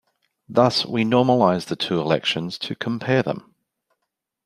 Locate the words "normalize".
1.03-1.65